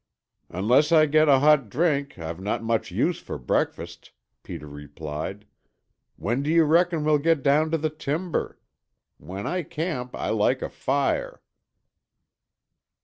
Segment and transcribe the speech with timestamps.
[0.49, 5.45] "Unless I get a hot drink, I've not much use for breakfast," Peter replied.
[6.15, 8.57] "When do you reckon we'll get down to the timber?
[9.19, 11.43] When I camp I like a fire."